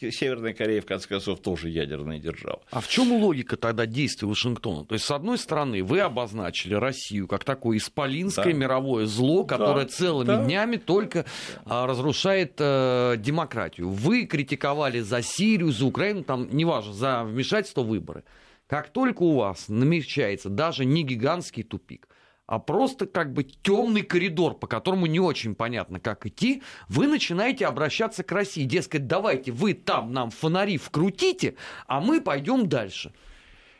[0.00, 2.60] Северная Корея, в конце концов, тоже ядерная держава.
[2.70, 4.84] А в чем логика тогда действий Вашингтона?
[4.84, 8.52] То есть, с одной стороны, вы обозначили Россию как такое исполинское да.
[8.52, 9.90] мировое зло, которое да.
[9.90, 10.44] целыми да.
[10.44, 11.24] днями только
[11.64, 11.86] да.
[11.86, 13.88] разрушает э, демократию.
[13.90, 18.24] Вы критиковали за Сирию, за Украину, там, неважно, за вмешательство в выборы.
[18.66, 22.08] Как только у вас намечается даже не гигантский тупик,
[22.46, 27.66] а просто как бы темный коридор, по которому не очень понятно, как идти, вы начинаете
[27.66, 28.64] обращаться к России.
[28.64, 33.12] Дескать, давайте вы там нам фонари вкрутите, а мы пойдем дальше.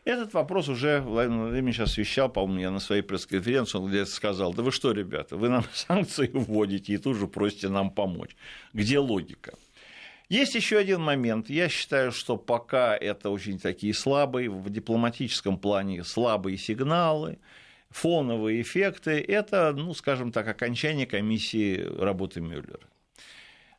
[0.05, 4.63] Этот вопрос уже Владимир Владимирович освещал, по-моему, я на своей пресс-конференции, он где-то сказал, да
[4.63, 8.37] вы что, ребята, вы нам санкции вводите и тут же просите нам помочь.
[8.75, 9.55] Где логика?
[10.29, 11.51] Есть еще один момент.
[11.51, 17.39] Я считаю, что пока это очень такие слабые, в дипломатическом плане слабые сигналы,
[17.95, 22.81] фоновые эффекты, это, ну, скажем так, окончание комиссии работы Мюллера.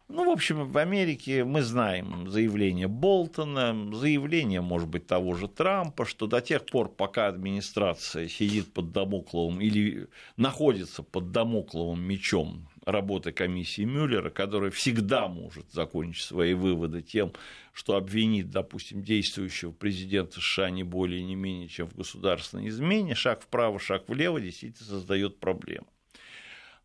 [0.08, 6.06] Ну, в общем, в Америке мы знаем заявление Болтона, заявление, может быть, того же Трампа,
[6.06, 13.32] что до тех пор, пока администрация сидит под домокловым или находится под домокловым мечом работы
[13.32, 17.34] комиссии Мюллера, которая всегда может закончить свои выводы тем,
[17.74, 23.42] что обвинит, допустим, действующего президента США не более не менее, чем в государственной измене, шаг
[23.42, 25.88] вправо, шаг влево действительно создает проблемы.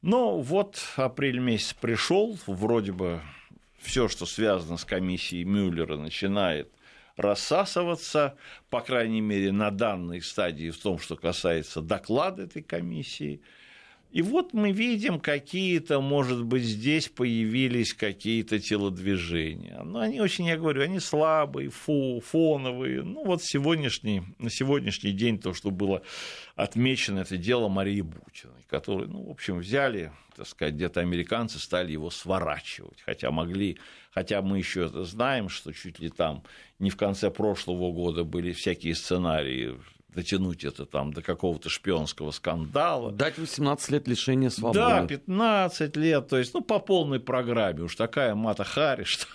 [0.02, 3.20] Но вот апрель месяц пришел, вроде бы
[3.78, 6.72] все, что связано с комиссией Мюллера, начинает
[7.16, 8.36] рассасываться,
[8.70, 13.42] по крайней мере, на данной стадии в том, что касается доклада этой комиссии–
[14.10, 19.82] и вот мы видим какие-то, может быть, здесь появились какие-то телодвижения.
[19.84, 23.02] Но они очень, я говорю, они слабые, фу, фоновые.
[23.02, 26.02] Ну вот сегодняшний, на сегодняшний день то, что было
[26.56, 31.92] отмечено, это дело Марии Бутиной, которую, ну, в общем, взяли, так сказать, где-то американцы стали
[31.92, 33.78] его сворачивать, хотя могли,
[34.10, 36.42] хотя мы еще знаем, что чуть ли там
[36.80, 39.78] не в конце прошлого года были всякие сценарии
[40.14, 43.12] дотянуть это там до какого-то шпионского скандала.
[43.12, 44.78] Дать 18 лет лишения свободы.
[44.78, 47.82] Да, 15 лет, то есть, ну, по полной программе.
[47.82, 49.26] Уж такая Мата Хари, что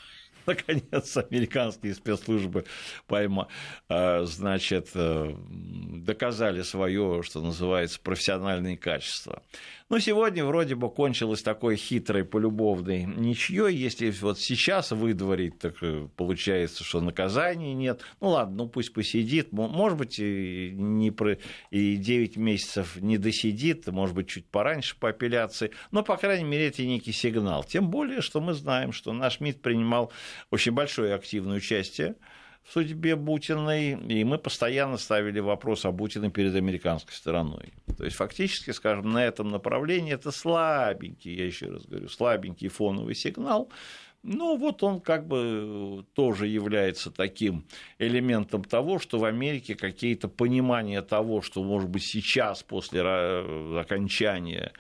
[0.46, 2.66] наконец американские спецслужбы
[3.08, 3.48] пойма,
[3.90, 9.42] а, значит, э, доказали свое, что называется, профессиональные качества.
[9.88, 13.76] Но сегодня вроде бы кончилось такой хитрой полюбовной ничьей.
[13.76, 18.02] Если вот сейчас выдворить, так э, получается, что наказания нет.
[18.20, 19.52] Ну ладно, ну пусть посидит.
[19.52, 21.38] Может быть, и, не про...
[21.70, 25.70] и 9 месяцев не досидит, может быть, чуть пораньше по апелляции.
[25.92, 27.64] Но, по крайней мере, это некий сигнал.
[27.64, 30.12] Тем более, что мы знаем, что наш МИД принимал
[30.50, 32.16] очень большое активное участие
[32.66, 37.74] в судьбе Бутиной, и мы постоянно ставили вопрос о Бутиной перед американской стороной.
[37.98, 43.14] То есть, фактически, скажем, на этом направлении это слабенький, я еще раз говорю, слабенький фоновый
[43.14, 43.70] сигнал,
[44.24, 47.66] но вот он как бы тоже является таким
[48.00, 54.74] элементом того, что в Америке какие-то понимания того, что, может быть, сейчас, после окончания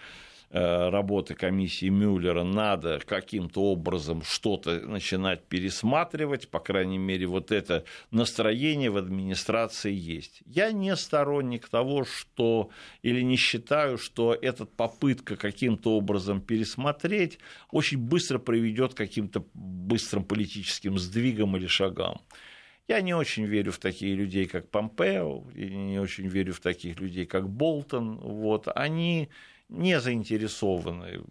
[0.49, 8.89] работы комиссии Мюллера надо каким-то образом что-то начинать пересматривать, по крайней мере, вот это настроение
[8.89, 10.41] в администрации есть.
[10.45, 12.69] Я не сторонник того, что,
[13.01, 17.39] или не считаю, что эта попытка каким-то образом пересмотреть
[17.71, 22.21] очень быстро приведет к каким-то быстрым политическим сдвигам или шагам.
[22.88, 27.00] Я не очень верю в таких людей, как Помпео, и не очень верю в таких
[27.00, 28.17] людей, как Болтон.
[28.17, 28.67] Вот.
[28.76, 29.30] Они
[29.69, 31.21] не заинтересованы,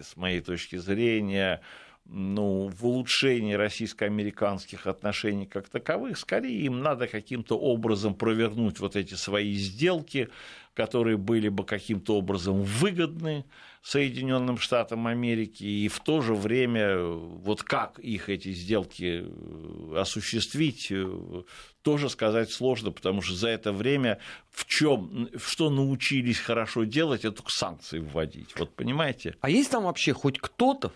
[0.00, 1.60] с моей точки зрения,
[2.08, 9.14] ну, в улучшении российско-американских отношений как таковых, скорее им надо каким-то образом провернуть вот эти
[9.14, 10.28] свои сделки,
[10.74, 13.44] которые были бы каким-то образом выгодны
[13.82, 20.88] Соединенным Штатам Америки, и в то же время вот как их эти сделки э, осуществить,
[20.90, 21.42] э,
[21.82, 24.18] тоже сказать сложно, потому что за это время
[24.50, 28.58] в чем, что научились хорошо делать, это санкции вводить.
[28.58, 29.36] Вот понимаете?
[29.40, 30.92] А есть там вообще хоть кто-то,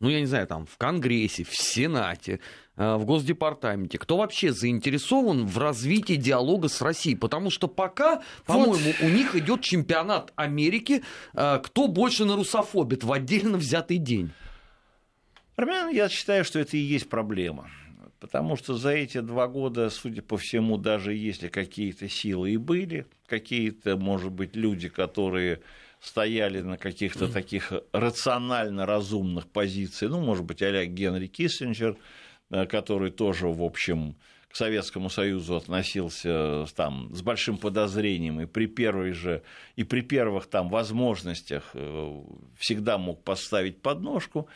[0.00, 2.40] ну, я не знаю, там, в Конгрессе, в Сенате,
[2.76, 7.16] э, в Госдепартаменте, кто вообще заинтересован в развитии диалога с Россией?
[7.16, 8.96] Потому что пока, по-моему, вот.
[9.02, 11.02] у них идет чемпионат Америки,
[11.34, 14.30] э, кто больше на русофобит в отдельно взятый день.
[15.56, 17.70] Армян, я считаю, что это и есть проблема.
[18.20, 23.06] Потому что за эти два года, судя по всему, даже если какие-то силы и были,
[23.26, 25.60] какие-то, может быть, люди, которые
[26.00, 31.96] стояли на каких-то таких рационально разумных позициях, ну, может быть, а Генри Киссинджер,
[32.50, 34.16] э, который тоже, в общем,
[34.48, 39.42] к Советскому Союзу относился там, с большим подозрением и при первой же
[39.76, 42.22] и при первых там возможностях э,
[42.58, 44.48] всегда мог поставить подножку.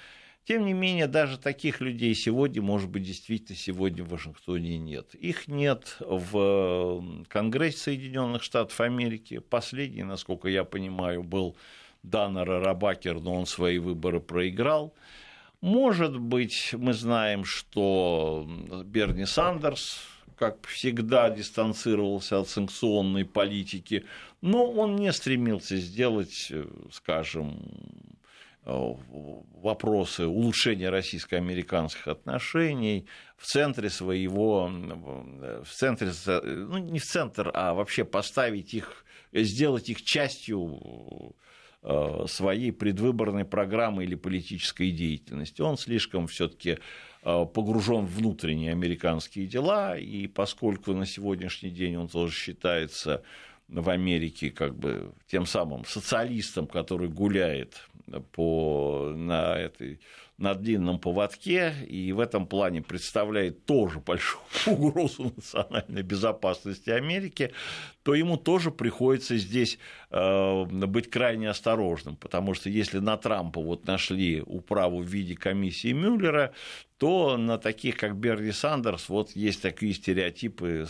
[0.47, 5.14] Тем не менее, даже таких людей сегодня, может быть, действительно сегодня в Вашингтоне нет.
[5.14, 9.38] Их нет в Конгрессе Соединенных Штатов Америки.
[9.38, 11.57] Последний, насколько я понимаю, был
[12.03, 14.92] Даннер Рабакер, но он свои выборы проиграл.
[15.62, 18.47] Может быть, мы знаем, что
[18.84, 20.01] Берни Сандерс,
[20.36, 24.05] как всегда, дистанцировался от санкционной политики,
[24.42, 26.53] но он не стремился сделать,
[26.92, 28.24] скажем, Э,
[28.65, 33.07] вопросы улучшения российско-американских отношений
[33.37, 36.12] в центре своего, в центре,
[36.43, 41.35] ну не в центр, а вообще поставить их, сделать их частью
[41.83, 45.61] э, своей предвыборной программы или политической деятельности.
[45.61, 46.79] Он слишком все-таки
[47.23, 53.23] э, погружен в внутренние американские дела, и поскольку на сегодняшний день он тоже считается
[53.69, 57.89] в Америке как бы тем самым социалистом, который гуляет
[58.32, 60.00] по, на, этой,
[60.38, 67.52] на длинном поводке и в этом плане представляет тоже большую угрозу национальной безопасности Америки,
[68.02, 69.78] то ему тоже приходится здесь
[70.11, 75.92] э, быть крайне осторожным, потому что если на Трампа вот нашли управу в виде комиссии
[75.92, 76.52] Мюллера,
[76.98, 80.86] то на таких, как Берни Сандерс, вот есть такие стереотипы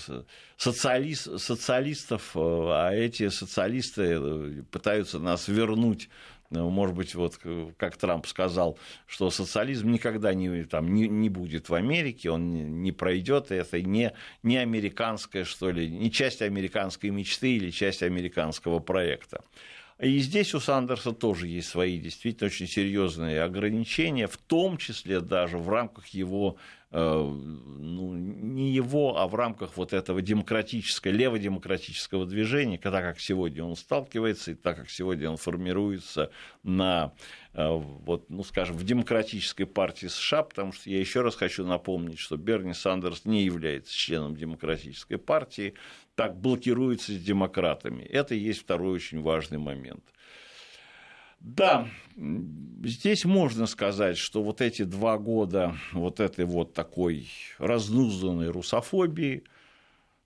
[0.56, 6.08] социалист, социалистов, э, а эти социалисты э, пытаются нас вернуть ну,
[6.54, 7.38] может быть, вот
[7.76, 12.92] как Трамп сказал, что социализм никогда не, там, не, не будет в Америке, он не,
[12.92, 18.78] пройдет, и это не, не американская, что ли, не часть американской мечты или часть американского
[18.78, 19.42] проекта.
[20.00, 25.56] И здесь у Сандерса тоже есть свои действительно очень серьезные ограничения, в том числе даже
[25.56, 32.78] в рамках его Э, ну, не его, а в рамках вот этого демократического, леводемократического движения,
[32.78, 36.30] когда как сегодня он сталкивается, и так как сегодня он формируется
[36.62, 37.12] на,
[37.52, 42.20] э, вот, ну, скажем, в демократической партии США, потому что я еще раз хочу напомнить,
[42.20, 45.74] что Берни Сандерс не является членом демократической партии,
[46.14, 48.04] так блокируется с демократами.
[48.04, 50.04] Это и есть второй очень важный момент.
[51.44, 51.86] Да,
[52.82, 57.28] здесь можно сказать, что вот эти два года вот этой вот такой
[57.58, 59.44] разнузданной русофобии,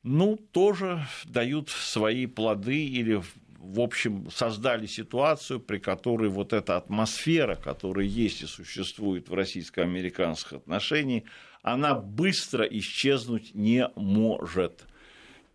[0.04, 3.20] ну, тоже дают свои плоды или,
[3.58, 10.52] в общем, создали ситуацию, при которой вот эта атмосфера, которая есть и существует в российско-американских
[10.52, 11.24] отношениях,
[11.62, 14.86] она быстро исчезнуть не может.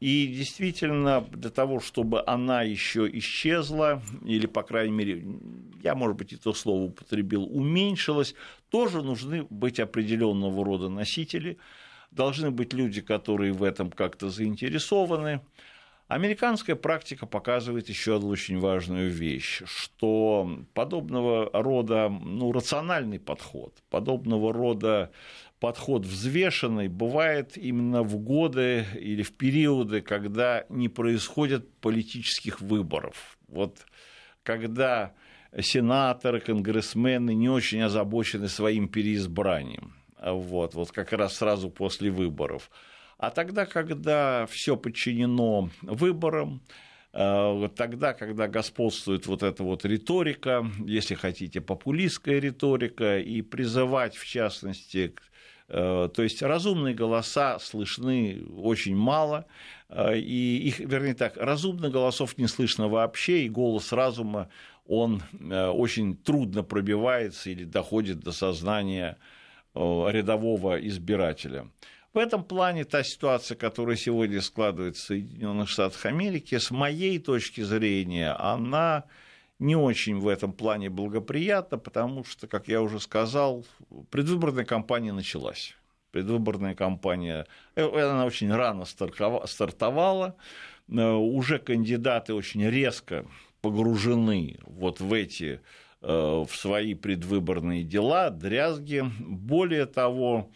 [0.03, 5.25] И действительно, для того, чтобы она еще исчезла, или, по крайней мере,
[5.81, 8.35] я, может быть, это слово употребил, уменьшилась,
[8.69, 11.57] тоже нужны быть определенного рода носители,
[12.11, 15.39] должны быть люди, которые в этом как-то заинтересованы.
[16.13, 24.53] Американская практика показывает еще одну очень важную вещь, что подобного рода ну, рациональный подход, подобного
[24.53, 25.09] рода
[25.59, 33.39] подход взвешенный бывает именно в годы или в периоды, когда не происходит политических выборов.
[33.47, 33.79] Вот
[34.43, 35.13] когда
[35.59, 39.95] сенаторы, конгрессмены не очень озабочены своим переизбранием.
[40.23, 42.69] Вот, вот как раз сразу после выборов.
[43.23, 46.61] А тогда, когда все подчинено выборам,
[47.13, 54.25] э, тогда, когда господствует вот эта вот риторика, если хотите, популистская риторика, и призывать, в
[54.25, 55.15] частности,
[55.69, 59.45] Э, то есть разумные голоса слышны очень мало,
[59.87, 64.49] э, и их, вернее так, разумных голосов не слышно вообще, и голос разума,
[64.85, 69.17] он очень трудно пробивается или доходит до сознания
[69.73, 71.69] рядового избирателя.
[72.13, 77.61] В этом плане та ситуация, которая сегодня складывается в Соединенных Штатах Америки, с моей точки
[77.61, 79.05] зрения, она
[79.57, 83.65] не очень в этом плане благоприятно, потому что, как я уже сказал,
[84.11, 85.75] предвыборная кампания началась.
[86.11, 90.35] Предвыборная кампания, э, она очень рано стартовала,
[90.89, 93.25] э, уже кандидаты очень резко
[93.61, 95.61] погружены вот в эти
[96.01, 99.05] в свои предвыборные дела, дрязги.
[99.21, 100.51] Более того,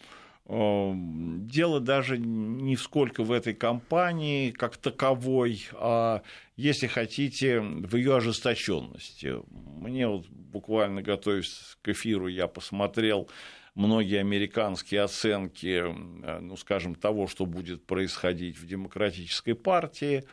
[0.48, 6.22] дело даже не сколько в этой кампании как таковой, а,
[6.56, 9.34] если хотите, в ее ожесточенности.
[9.50, 13.28] Мне вот буквально готовясь к эфиру, я посмотрел
[13.74, 20.24] многие американские оценки, э, ну, скажем, того, что будет происходить в демократической партии.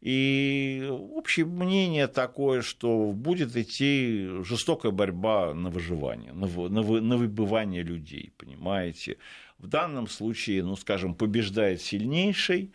[0.00, 7.82] И общее мнение такое, что будет идти жестокая борьба на выживание, на, на, на выбывание
[7.82, 9.16] людей, понимаете.
[9.58, 12.72] В данном случае, ну, скажем, побеждает сильнейший,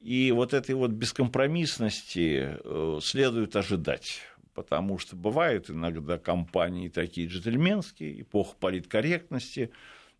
[0.00, 4.22] и вот этой вот бескомпромиссности э, следует ожидать
[4.58, 9.70] потому что бывают иногда компании такие джентльменские, эпоха политкорректности,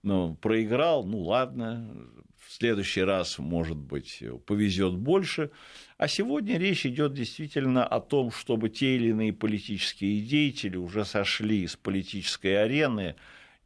[0.05, 1.91] ну, проиграл, ну ладно,
[2.47, 5.51] в следующий раз, может быть, повезет больше.
[5.97, 11.67] А сегодня речь идет действительно о том, чтобы те или иные политические деятели уже сошли
[11.67, 13.17] с политической арены,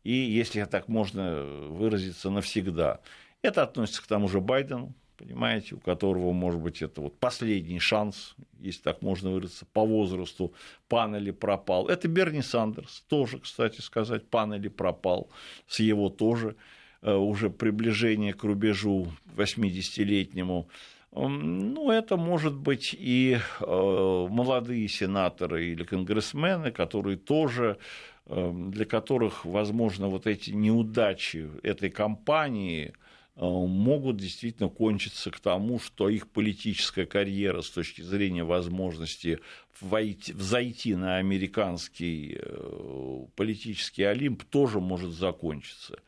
[0.04, 3.00] и, если так можно выразиться, навсегда.
[3.42, 8.34] Это относится к тому же Байдену, понимаете, у которого, может быть, это вот последний шанс,
[8.58, 10.52] если так можно выразиться, по возрасту,
[10.88, 11.88] пан или пропал.
[11.88, 15.30] Это Берни Сандерс, тоже, кстати сказать, пан или пропал,
[15.66, 16.56] с его тоже
[17.02, 20.68] э, уже приближение к рубежу 80-летнему.
[21.14, 29.44] Ну, это может быть и э, молодые сенаторы или конгрессмены, которые тоже э, для которых,
[29.44, 32.94] возможно, вот эти неудачи этой кампании
[33.34, 39.38] Э, могут действительно кончиться к тому, что их политическая карьера с точки зрения возможности
[39.80, 45.98] войти, взойти на американский э, политический Олимп тоже может закончиться.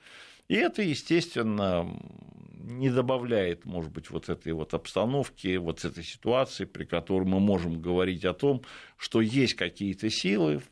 [0.48, 1.88] И это, естественно,
[2.64, 7.80] не добавляет, может быть, вот этой вот обстановки, вот этой ситуации, при которой мы можем
[7.80, 8.62] говорить о том,
[8.96, 10.62] что есть какие-то силы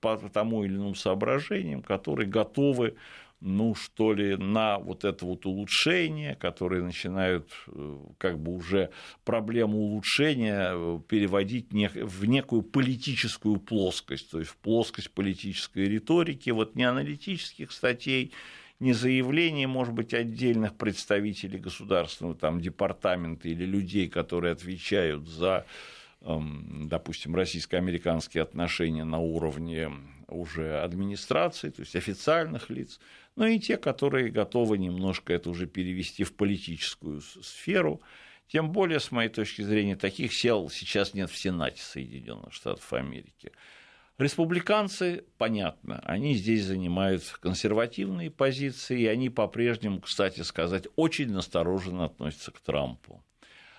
[0.00, 2.96] по тому или иному соображениям, которые готовы
[3.44, 8.90] ну, что ли, на вот это вот улучшение, которые начинают э, как бы уже
[9.24, 16.76] проблему улучшения э, переводить в некую политическую плоскость, то есть в плоскость политической риторики, вот
[16.76, 18.32] не аналитических статей,
[18.82, 25.66] не заявлений, может быть, отдельных представителей государственного там, департамента или людей, которые отвечают за
[26.20, 29.92] эм, допустим, российско-американские отношения на уровне
[30.26, 32.98] уже администрации, то есть официальных лиц,
[33.36, 38.00] но и те, которые готовы немножко это уже перевести в политическую сферу.
[38.48, 43.52] Тем более, с моей точки зрения, таких сел сейчас нет в Сенате Соединенных Штатов Америки.
[44.18, 52.52] Республиканцы, понятно, они здесь занимают консервативные позиции, и они по-прежнему, кстати сказать, очень настороженно относятся
[52.52, 53.24] к Трампу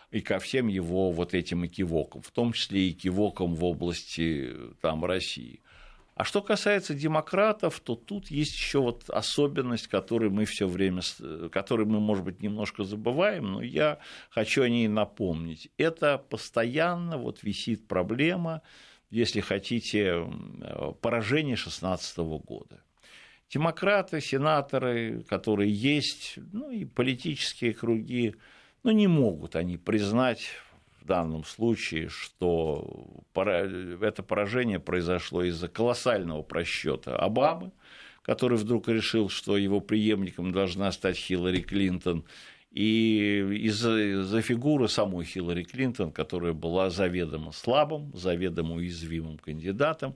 [0.10, 5.06] и ко всем его вот этим экивокам, в том числе и экивокам в области там,
[5.06, 5.62] России.
[6.16, 11.02] А что касается демократов, то тут есть еще вот особенность, которую мы все время,
[11.52, 13.98] которую мы, может быть, немножко забываем, но я
[14.30, 15.70] хочу о ней напомнить.
[15.78, 18.62] Это постоянно вот висит проблема,
[19.14, 20.26] если хотите,
[21.02, 22.84] поражения 2016 года.
[23.48, 28.34] Демократы, сенаторы, которые есть, ну и политические круги,
[28.82, 30.50] ну не могут они признать
[31.00, 33.24] в данном случае, что
[34.02, 37.72] это поражение произошло из-за колоссального просчета Обамы,
[38.24, 42.26] который вдруг решил, что его преемником должна стать Хиллари Клинтон,
[42.74, 50.16] и из-за из фигуры самой Хиллари Клинтон, которая была заведомо слабым, заведомо уязвимым кандидатом,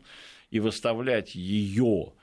[0.49, 2.13] и выставлять ее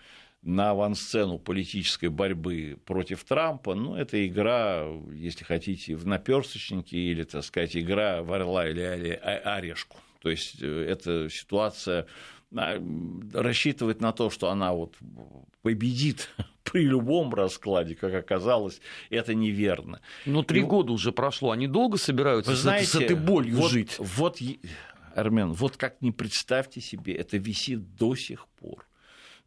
[0.43, 7.45] на авансцену политической борьбы против Трампа, ну, это игра, если хотите, в наперсточники или, так
[7.45, 9.99] сказать, игра в орла или орешку.
[10.21, 12.07] То есть э, эта ситуация а,
[13.33, 14.95] рассчитывать на то, что она вот
[15.63, 16.31] победит
[16.63, 18.81] при любом раскладе, как оказалось,
[19.11, 20.01] это неверно.
[20.27, 20.65] Но три И...
[20.65, 23.97] года уже прошло, они долго собираются Вы знаете, с этой болью вот, жить?
[23.99, 24.39] Вот,
[25.15, 28.87] Армен, вот как не представьте себе, это висит до сих пор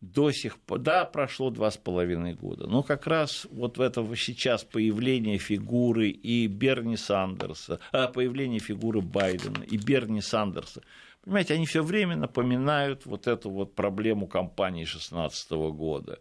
[0.02, 4.16] до сих пор, да, прошло два с половиной года, но как раз вот в этом
[4.16, 10.84] сейчас появление фигуры и Берни Сандерса, а, появление фигуры Байдена и Берни Сандерса,
[11.28, 16.20] понимаете, они все время напоминают вот эту вот проблему кампании 2016 года.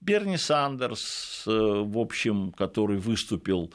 [0.00, 3.72] Берни Сандерс, э, в общем, который выступил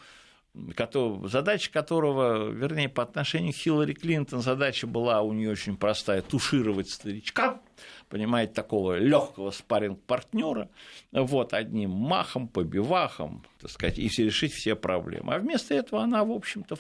[1.26, 6.89] задача которого, вернее, по отношению к Хиллари Клинтон, задача была у нее очень простая– тушировать
[6.89, 7.61] старичка,
[8.09, 10.69] понимаете, такого легкого спарринг-партнера,
[11.11, 15.36] вот, одним махом, побивахом, так сказать, и решить все проблемы.
[15.36, 16.78] А вместо этого она, в общем-то,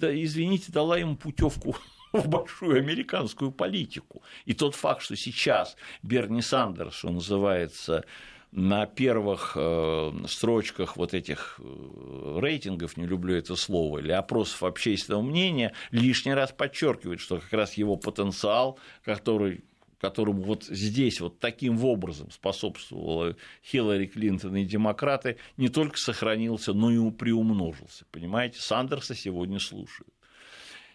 [0.00, 1.76] извините, дала ему путевку
[2.12, 4.22] в большую американскую политику.
[4.44, 8.04] И тот факт, что сейчас Берни Сандерс, что называется,
[8.52, 15.22] на первых э, строчках вот этих э, рейтингов, не люблю это слово, или опросов общественного
[15.22, 19.62] мнения, лишний раз подчеркивает, что как раз его потенциал, который
[20.00, 26.90] которому вот здесь вот таким образом способствовала Хиллари Клинтон и демократы, не только сохранился, но
[26.90, 28.06] и приумножился.
[28.10, 30.08] Понимаете, Сандерса сегодня слушают.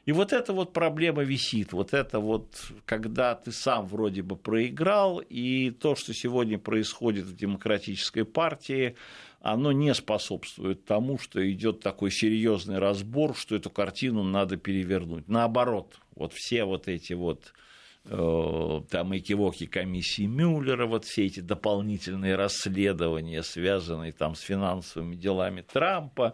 [0.06, 5.20] И вот эта вот проблема висит, вот это вот, когда ты сам вроде бы проиграл,
[5.20, 8.95] и то, что сегодня происходит в демократической партии,
[9.41, 15.28] оно не способствует тому, что идет такой серьезный разбор, что эту картину надо перевернуть.
[15.28, 17.53] Наоборот, вот все вот эти вот
[18.06, 25.62] э, там экивоки комиссии Мюллера, вот все эти дополнительные расследования, связанные там с финансовыми делами
[25.62, 26.34] Трампа,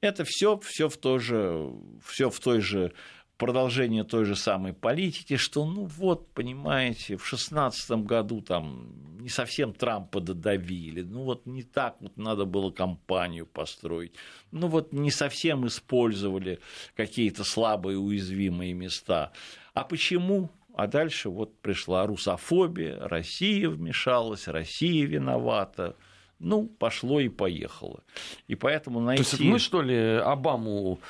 [0.00, 1.72] это все, все в той же,
[2.04, 2.92] все в той же
[3.36, 9.72] продолжение той же самой политики, что, ну вот, понимаете, в шестнадцатом году там не совсем
[9.72, 14.14] Трампа додавили, ну вот не так вот надо было кампанию построить,
[14.52, 16.60] ну вот не совсем использовали
[16.94, 19.32] какие-то слабые уязвимые места.
[19.74, 20.50] А почему?
[20.74, 25.96] А дальше вот пришла русофобия, Россия вмешалась, Россия виновата.
[26.38, 28.02] Ну, пошло и поехало.
[28.46, 29.22] И поэтому найти...
[29.24, 31.00] То есть мы, что ли, Обаму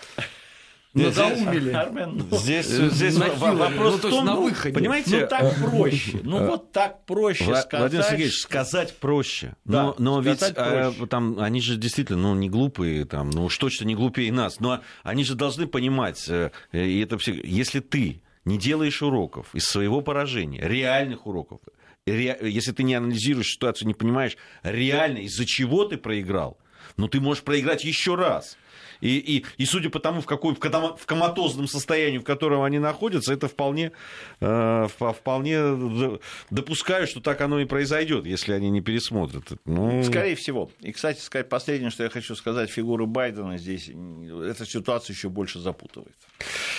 [0.96, 1.70] надоумили.
[1.72, 4.74] Армен, ну, здесь, здесь вопрос ну, в том, на выходе.
[4.74, 6.20] понимаете, ну так проще.
[6.22, 7.80] Ну э, вот так проще Вла- сказать.
[7.80, 9.56] Владимир Сергеевич, сказать проще.
[9.64, 13.58] Да, но но ведь а, там они же действительно, ну не глупые, там, ну уж
[13.58, 14.60] точно не глупее нас.
[14.60, 19.66] Но они же должны понимать, э, и это все, если ты не делаешь уроков из
[19.66, 21.60] своего поражения, реальных уроков,
[22.06, 26.58] если ты не анализируешь ситуацию, не понимаешь реально, из-за чего ты проиграл,
[26.96, 28.56] ну ты можешь проиграть еще раз.
[29.00, 33.32] И, и, и судя по тому, в, какой, в коматозном состоянии, в котором они находятся,
[33.32, 33.92] это вполне,
[34.40, 36.20] э, вполне
[36.50, 39.44] допускаю, что так оно и произойдет, если они не пересмотрят.
[39.64, 40.02] Ну...
[40.02, 40.70] Скорее всего.
[40.80, 45.58] И, кстати, сказать последнее, что я хочу сказать, фигура Байдена здесь, эта ситуация еще больше
[45.58, 46.16] запутывает.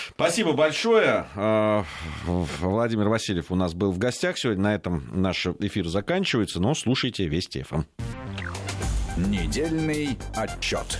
[0.10, 1.28] Спасибо большое.
[1.36, 1.84] Э,
[2.26, 4.64] Владимир Васильев у нас был в гостях сегодня.
[4.64, 7.84] На этом наш эфир заканчивается, но слушайте Вести ФМ.
[9.18, 11.00] Недельный отчет.